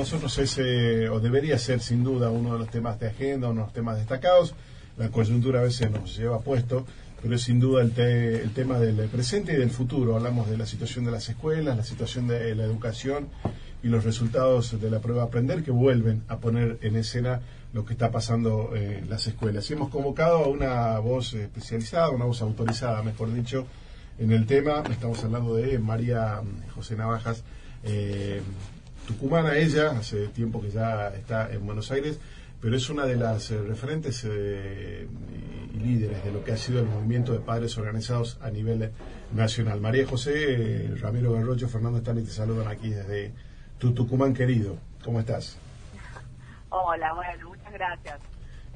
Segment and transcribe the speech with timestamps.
[0.00, 3.60] nosotros es, eh, o debería ser sin duda uno de los temas de agenda, uno
[3.60, 4.54] de los temas destacados.
[4.96, 6.86] La coyuntura a veces nos lleva puesto,
[7.22, 10.16] pero es sin duda el, el tema del presente y del futuro.
[10.16, 13.28] Hablamos de la situación de las escuelas, la situación de la educación
[13.82, 17.40] y los resultados de la prueba Aprender que vuelven a poner en escena
[17.72, 19.70] lo que está pasando en las escuelas.
[19.70, 23.66] Y hemos convocado a una voz especializada, una voz autorizada, mejor dicho,
[24.18, 24.82] en el tema.
[24.90, 26.40] Estamos hablando de María
[26.74, 27.44] José Navajas,
[27.84, 28.40] eh,
[29.10, 32.20] tucumana ella, hace tiempo que ya está en Buenos Aires,
[32.60, 35.08] pero es una de las eh, referentes eh,
[35.74, 38.92] y líderes de lo que ha sido el movimiento de padres organizados a nivel
[39.34, 39.80] nacional.
[39.80, 43.32] María José, Ramiro Garrocho, Fernando Stani te saludan aquí desde
[43.78, 44.76] tu Tucumán querido.
[45.04, 45.56] ¿Cómo estás?
[46.68, 48.20] Hola, bueno, muchas gracias.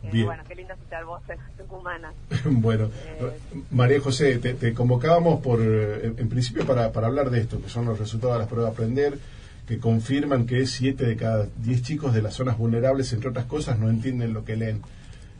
[0.02, 2.14] Eh, bueno, qué linda escuchar voces tucumanas.
[2.44, 3.38] bueno, eh,
[3.70, 7.86] María José, te, convocábamos por, eh, en, principio para, para hablar de esto, que son
[7.86, 9.18] los resultados de las pruebas Aprender,
[9.66, 13.78] que confirman que 7 de cada 10 chicos de las zonas vulnerables, entre otras cosas,
[13.78, 14.82] no entienden lo que leen.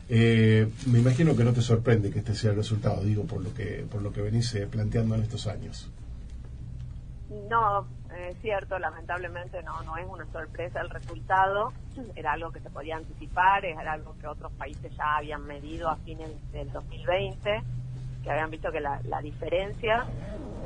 [0.09, 3.85] me imagino que no te sorprende que este sea el resultado, digo, por lo que,
[3.89, 5.89] por lo que venís planteando en estos años.
[7.49, 11.73] No, es cierto, lamentablemente no, no es una sorpresa el resultado,
[12.15, 15.97] era algo que se podía anticipar, era algo que otros países ya habían medido a
[15.97, 17.61] fines del 2020,
[18.23, 20.05] que habían visto que la, diferencia,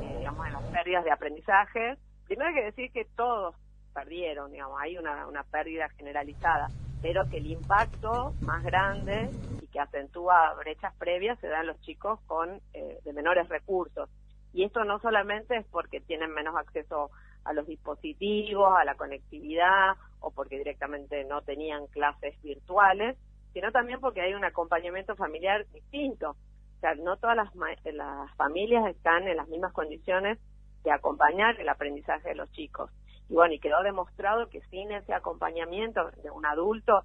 [0.00, 1.98] eh, digamos, en las pérdidas de aprendizaje,
[2.30, 3.56] primero hay que decir que todos
[3.92, 6.68] perdieron, digamos, hay una, una pérdida generalizada,
[7.02, 9.28] pero que el impacto más grande
[9.60, 14.08] y que acentúa brechas previas se da en los chicos con eh, de menores recursos.
[14.52, 17.10] Y esto no solamente es porque tienen menos acceso
[17.42, 23.16] a los dispositivos, a la conectividad o porque directamente no tenían clases virtuales,
[23.52, 26.36] sino también porque hay un acompañamiento familiar distinto.
[26.76, 27.52] O sea, no todas las,
[27.92, 30.38] las familias están en las mismas condiciones
[30.82, 32.90] de acompañar el aprendizaje de los chicos.
[33.28, 37.04] Y bueno, y quedó demostrado que sin ese acompañamiento de un adulto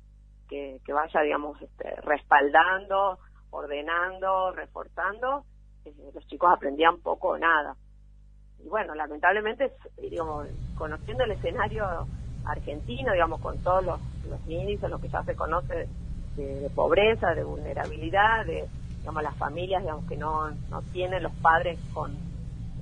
[0.50, 3.20] que, que vaya, digamos, este, respaldando,
[3.52, 5.46] ordenando, reforzando,
[5.86, 7.76] eh, los chicos aprendían poco o nada
[8.66, 11.86] y bueno, lamentablemente, digamos, conociendo el escenario
[12.46, 15.88] argentino, digamos, con todos los, los índices, lo que ya se conoce
[16.36, 18.68] de, pobreza, de vulnerabilidad, de,
[19.00, 22.16] digamos, las familias, digamos, que no, no tienen los padres con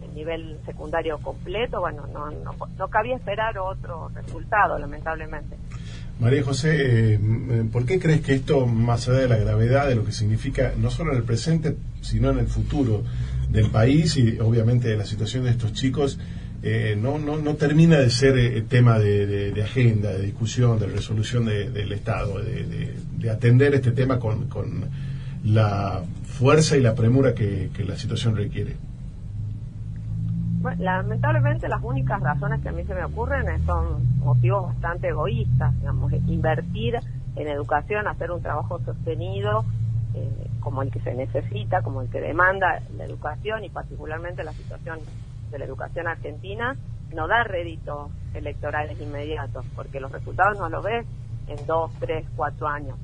[0.04, 5.58] el nivel secundario completo, bueno, no, no, no cabía esperar otro resultado, lamentablemente.
[6.20, 7.20] María José, eh,
[7.72, 10.90] ¿por qué crees que esto, más allá de la gravedad de lo que significa, no
[10.92, 13.04] solo en el presente, sino en el futuro
[13.50, 16.20] del país y obviamente de la situación de estos chicos,
[16.62, 21.46] eh, no, no, no termina de ser eh, tema de, agenda, de discusión, de resolución
[21.46, 24.86] del Estado, de, atender este tema con, con,
[25.44, 28.78] la fuerza y la premura que la situación requiere?
[30.78, 36.12] Lamentablemente las únicas razones que a mí se me ocurren son motivos bastante egoístas, digamos,
[36.14, 37.00] invertir
[37.36, 39.66] en educación, hacer un trabajo sostenido
[40.14, 44.54] eh, como el que se necesita, como el que demanda la educación y particularmente la
[44.54, 45.00] situación
[45.52, 46.76] de la educación argentina,
[47.14, 51.06] no da réditos electorales inmediatos, porque los resultados no los ves
[51.48, 52.98] en dos, tres, cuatro años.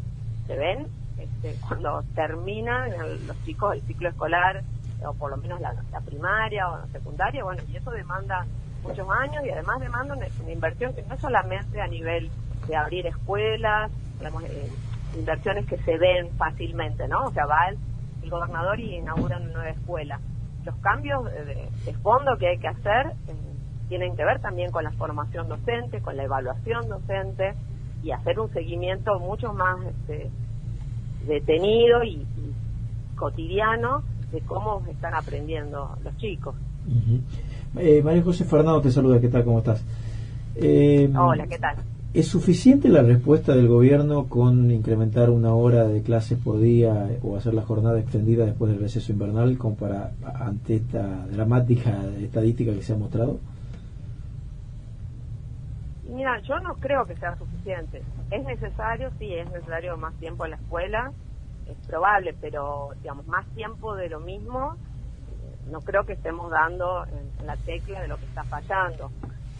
[0.47, 0.87] Se ven
[1.17, 2.91] este, cuando terminan
[3.27, 4.63] los chicos el ciclo escolar
[5.05, 5.73] o por lo menos la,
[6.05, 8.45] primaria o la secundaria, bueno, y eso demanda
[8.83, 12.29] muchos años y además demanda una, inversión que no es solamente a nivel
[12.67, 14.69] de abrir escuelas, digamos, eh,
[15.17, 17.25] inversiones que se ven fácilmente, ¿no?
[17.25, 17.77] O sea, va el,
[18.29, 20.19] gobernador y inaugura una nueva escuela.
[20.63, 23.33] Los cambios de, fondo que hay que hacer eh,
[23.87, 27.55] tienen que ver también con la formación docente, con la evaluación docente
[28.03, 30.29] y hacer un seguimiento mucho más este,
[31.25, 32.27] detenido y
[33.15, 36.55] cotidiano de cómo están aprendiendo los chicos.
[37.77, 39.43] eh, María José Fernando te saluda, ¿qué tal?
[39.43, 39.83] ¿Cómo estás?
[40.55, 41.77] Eh, Hola, ¿qué tal?
[42.11, 47.37] ¿Es suficiente la respuesta del gobierno con incrementar una hora de clases por día o
[47.37, 52.81] hacer la jornada extendida después del receso invernal como para ante esta dramática estadística que
[52.81, 53.39] se ha mostrado?
[56.11, 58.01] Mira, yo no creo que sea suficiente.
[58.31, 61.11] Es necesario, sí, es necesario más tiempo en la escuela,
[61.71, 67.05] es probable, pero digamos, más tiempo de lo mismo, eh, no creo que estemos dando
[67.05, 69.11] en, la tecla de lo que está fallando.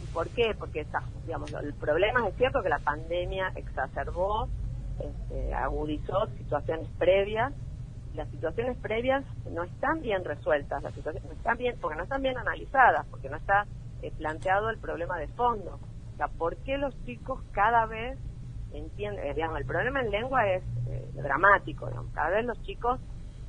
[0.03, 0.53] ¿Y por qué?
[0.57, 4.47] Porque está, digamos, el problema es cierto que la pandemia exacerbó,
[4.99, 7.53] este, agudizó situaciones previas,
[8.15, 12.21] las situaciones previas no están bien resueltas, las situaciones no están bien, porque no están
[12.21, 13.65] bien analizadas, porque no está
[14.01, 15.79] eh, planteado el problema de fondo.
[16.13, 18.17] O sea, ¿por qué los chicos cada vez
[18.73, 22.13] entiende, eh, digamos, el problema en lengua es eh, dramático, digamos.
[22.13, 22.99] cada vez los chicos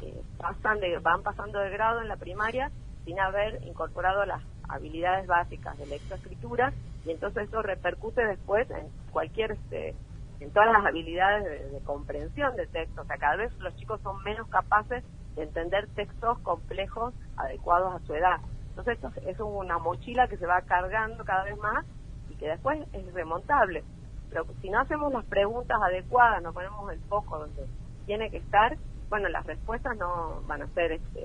[0.03, 2.71] eh, pasan de, van pasando de grado en la primaria
[3.05, 6.73] sin haber incorporado las habilidades básicas de lectoescritura
[7.05, 9.95] y entonces eso repercute después en cualquier este,
[10.41, 13.03] en todas las habilidades de, comprensión de texto.
[13.03, 15.05] O sea, cada vez los chicos son menos capaces
[15.37, 18.41] de entender textos complejos adecuados a su edad.
[18.71, 21.85] Entonces esto es una mochila que se va cargando cada vez más
[22.31, 23.85] y que después es remontable.
[24.31, 27.67] Pero si no hacemos las preguntas adecuadas, no ponemos el foco donde
[28.06, 28.77] tiene que estar,
[29.09, 31.25] bueno, las respuestas no van a ser, este,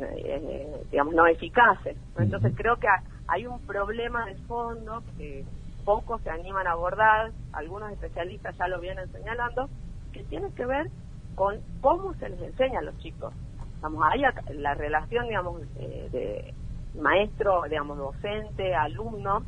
[0.00, 1.96] eh, digamos, no eficaces.
[2.18, 2.88] Entonces creo que
[3.28, 5.44] hay un problema de fondo que
[5.84, 9.68] pocos se animan a abordar, algunos especialistas ya lo vienen señalando,
[10.12, 10.90] que tiene que ver
[11.34, 13.32] con cómo se les enseña a los chicos.
[13.80, 14.22] Vamos, hay
[14.54, 16.54] la relación, digamos, de,
[16.94, 19.42] maestro, digamos, docente, alumno,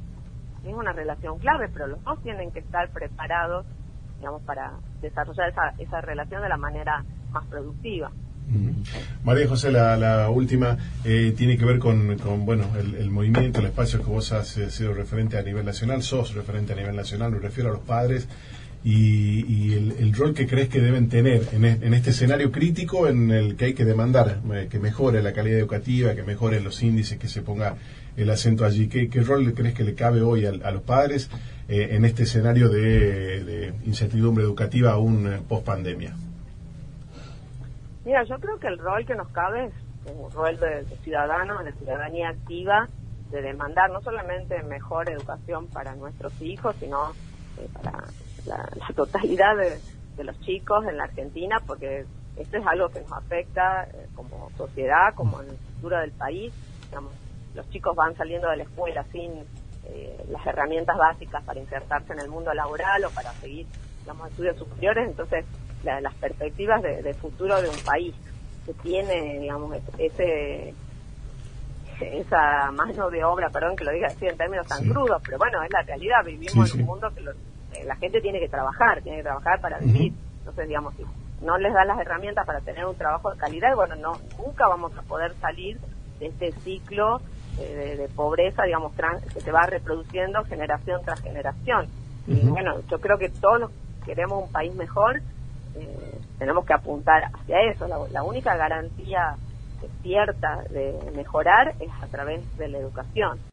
[0.71, 3.67] es una relación clave, pero los dos tienen que estar preparados,
[4.19, 8.11] digamos, para desarrollar esa, esa relación de la manera más productiva.
[9.25, 14.07] María José, la, última eh, tiene que ver con, bueno el, movimiento, el espacio que
[14.07, 17.71] vos has eh, sido referente a nivel nacional, sos referente a nivel nacional, me refiero
[17.71, 18.29] a los padres
[18.85, 23.67] y, el, rol que crees que deben tener en, este escenario crítico en el que
[23.67, 27.43] hay que demandar eh, que mejore la calidad educativa, que mejore los índices, que se
[27.43, 27.77] ponga
[28.17, 28.89] el acento allí.
[28.89, 31.31] ¿Qué, qué rol crees que le cabe hoy a, los padres
[31.69, 36.15] en este escenario de, de incertidumbre educativa aún post pandemia?
[38.07, 39.73] Mira, yo creo que el rol que nos cabe es
[40.15, 42.89] un rol de, ciudadano, de ciudadanía activa,
[43.31, 47.11] de demandar no solamente mejor educación para nuestros hijos, sino
[47.59, 48.05] eh, para
[48.47, 49.81] la, totalidad de,
[50.25, 52.05] los chicos en la Argentina, porque
[52.37, 56.53] esto es algo que nos afecta eh, como sociedad, como en el futuro del país.
[56.89, 57.13] Digamos,
[57.55, 59.33] los chicos van saliendo de la escuela sin
[59.85, 63.67] eh, las herramientas básicas para insertarse en el mundo laboral o para seguir
[64.01, 65.45] digamos, estudios superiores, entonces
[65.83, 68.15] las perspectivas de, futuro de un país
[68.65, 70.75] que tiene, digamos, ese
[72.01, 75.63] esa mano de obra, perdón que lo diga así en términos tan crudos, pero bueno,
[75.63, 77.33] es la realidad, vivimos en un mundo que eh,
[77.85, 81.05] la gente tiene que trabajar, tiene que trabajar para vivir, entonces digamos, si
[81.45, 84.97] no les da las herramientas para tener un trabajo de calidad, bueno, no nunca vamos
[84.97, 85.79] a poder salir
[86.19, 87.21] de este ciclo
[87.59, 88.93] eh, de, pobreza, digamos,
[89.33, 91.89] que se va reproduciendo generación tras generación.
[92.27, 93.71] Y bueno, yo creo que todos los
[94.05, 95.23] queremos un país mejor,
[95.75, 97.87] eh, tenemos que apuntar hacia eso.
[98.11, 99.37] La, única garantía
[100.03, 103.39] cierta de mejorar es a través de la educación.